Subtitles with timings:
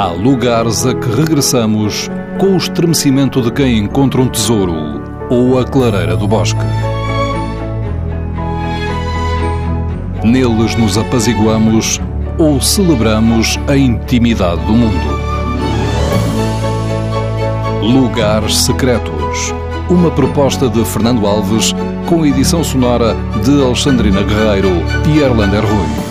[0.00, 2.08] Há lugares a que regressamos
[2.38, 4.72] com o estremecimento de quem encontra um tesouro
[5.28, 6.58] ou a clareira do bosque.
[10.24, 12.00] Neles nos apaziguamos
[12.38, 15.20] ou celebramos a intimidade do mundo.
[17.82, 19.52] Lugares Secretos.
[19.90, 21.74] Uma proposta de Fernando Alves
[22.08, 23.14] com edição sonora
[23.44, 24.82] de Alexandrina Guerreiro
[25.14, 26.09] e Erlander Rui.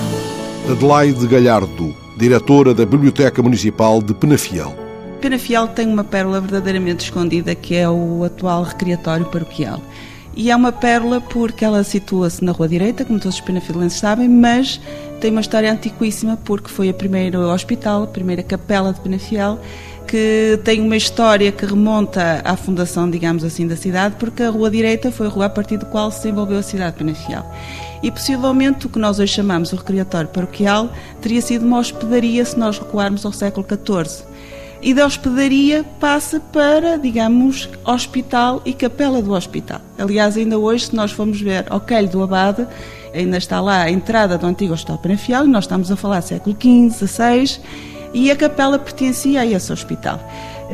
[0.70, 4.72] Adelaide Galhardo, diretora da Biblioteca Municipal de Penafiel.
[5.20, 9.82] Penafiel tem uma pérola verdadeiramente escondida que é o atual recreatório paroquial.
[10.36, 14.30] E é uma pérola porque ela situa-se na Rua Direita, como todos os penafilenses sabem,
[14.30, 14.80] mas
[15.20, 19.60] tem uma história antiquíssima porque foi a primeira hospital, a primeira capela de Penafiel
[20.10, 24.72] que tem uma história que remonta à fundação, digamos assim, da cidade, porque a Rua
[24.72, 27.46] Direita foi a rua a partir do qual se desenvolveu a cidade penafiel.
[28.02, 30.90] E possivelmente o que nós hoje chamamos o recreatório paroquial
[31.22, 34.26] teria sido uma hospedaria se nós recuarmos ao século XIV.
[34.82, 39.80] E da hospedaria passa para, digamos, hospital e capela do hospital.
[39.96, 42.66] Aliás, ainda hoje, se nós formos ver ao Quelho do Abade,
[43.14, 46.58] ainda está lá a entrada do antigo Hospital Penafiel, e nós estamos a falar século
[46.60, 47.62] XV, XVI,
[48.14, 50.20] e a capela pertencia a esse hospital.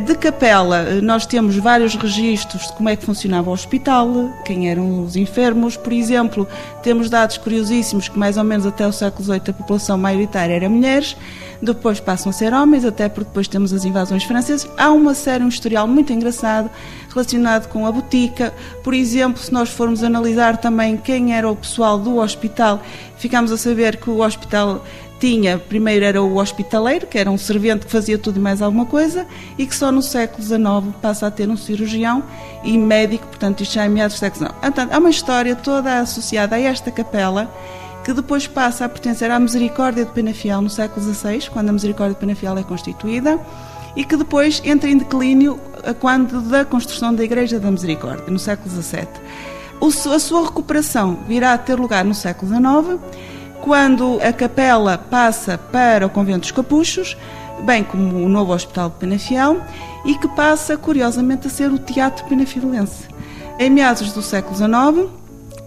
[0.03, 5.05] De capela, nós temos vários registros de como é que funcionava o hospital, quem eram
[5.05, 5.77] os enfermos.
[5.77, 6.45] Por exemplo,
[6.83, 10.67] temos dados curiosíssimos que mais ou menos até o século XVIII a população maioritária era
[10.67, 11.16] mulheres,
[11.61, 14.70] depois passam a ser homens, até porque depois temos as invasões francesas.
[14.77, 16.70] Há uma série, um historial muito engraçado
[17.09, 18.53] relacionado com a botica.
[18.83, 22.81] Por exemplo, se nós formos analisar também quem era o pessoal do hospital,
[23.17, 24.83] ficamos a saber que o hospital
[25.19, 28.85] tinha, primeiro era o hospitaleiro, que era um servente que fazia tudo e mais alguma
[28.85, 29.25] coisa,
[29.58, 32.23] e que só no século XIX passa a ter um cirurgião
[32.63, 34.59] e médico, portanto, isto já é meados do século XIX.
[34.59, 37.49] Portanto, há uma história toda associada a esta capela,
[38.03, 42.13] que depois passa a pertencer à Misericórdia de Penafiel no século XVI, quando a Misericórdia
[42.13, 43.39] de Penafiel é constituída,
[43.95, 45.59] e que depois entra em declínio
[45.99, 49.08] quando da construção da Igreja da Misericórdia, no século XVII.
[50.14, 52.99] A sua recuperação virá a ter lugar no século XIX,
[53.65, 57.17] quando a capela passa para o convento dos Capuchos,
[57.65, 59.59] bem como o novo Hospital de Penafiel,
[60.05, 63.08] e que passa, curiosamente, a ser o Teatro Penafilense.
[63.58, 65.09] Em meados do século XIX,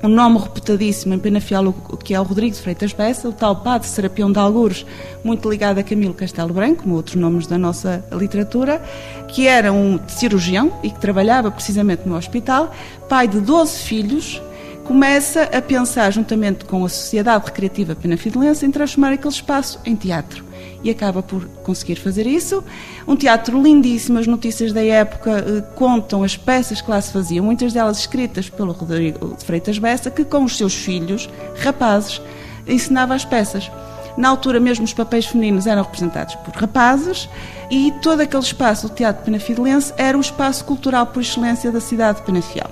[0.01, 3.89] um nome reputadíssimo em Penafiel, que é o Rodrigo de Freitas Bessa, o tal padre
[3.89, 4.87] Serapião de Algures,
[5.25, 8.81] muito ligado a Camilo Castelo Branco, como outros nomes da nossa literatura,
[9.27, 12.73] que era um cirurgião e que trabalhava precisamente no hospital,
[13.09, 14.41] pai de 12 filhos,
[14.89, 20.43] começa a pensar, juntamente com a Sociedade Recreativa Penafidelense, em transformar aquele espaço em teatro.
[20.83, 22.65] E acaba por conseguir fazer isso.
[23.07, 27.45] Um teatro lindíssimo, as notícias da época eh, contam as peças que lá se faziam,
[27.45, 32.23] muitas delas escritas pelo Rodrigo de Freitas Bessa, que com os seus filhos, rapazes,
[32.67, 33.71] ensinava as peças.
[34.17, 37.29] Na altura, mesmo os papéis femininos eram representados por rapazes
[37.71, 42.21] e todo aquele espaço do Teatro Penafidelense era o espaço cultural por excelência da cidade
[42.21, 42.71] de Penafiel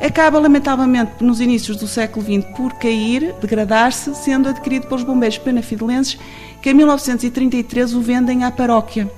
[0.00, 6.18] acaba lamentavelmente nos inícios do século XX por cair, degradar-se, sendo adquirido pelos bombeiros penafidelenses
[6.60, 9.10] que em 1933 o vendem à paróquia.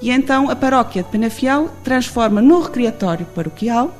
[0.00, 3.94] E então a paróquia de Penafiel transforma no recreatório paroquial,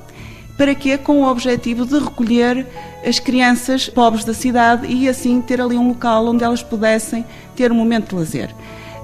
[0.56, 0.97] para quê?
[0.97, 2.66] Com o objetivo de recolher
[3.06, 7.25] as crianças pobres da cidade e assim ter ali um local onde elas pudessem
[7.55, 8.55] ter um momento de lazer.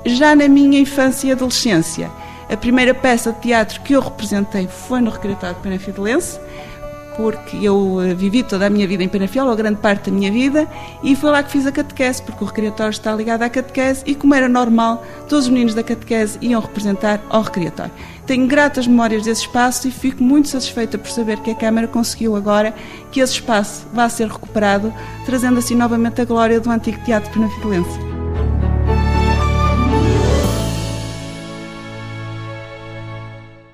[0.07, 2.11] Já na minha infância e adolescência,
[2.51, 6.41] a primeira peça de teatro que eu representei foi no Recreatório Penafidelense,
[7.17, 10.31] porque eu eh, vivi toda a minha vida em Penafiel, ou grande parte da minha
[10.31, 10.69] vida,
[11.03, 14.15] e foi lá que fiz a catequese, porque o recreatório está ligado à catequese e,
[14.15, 17.93] como era normal, todos os meninos da catequese iam representar ao recreatório.
[18.27, 22.37] Tenho gratas memórias desse espaço e fico muito satisfeita por saber que a Câmara conseguiu
[22.37, 22.75] agora
[23.11, 24.93] que esse espaço vá ser recuperado,
[25.27, 28.12] trazendo assim novamente a glória do antigo Teatro Penafidelense.